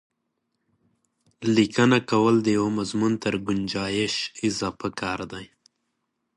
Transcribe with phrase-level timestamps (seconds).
[1.55, 4.15] لیکنه کول د یوه مضمون تر ګنجایش
[4.47, 5.45] اضافه کار دی.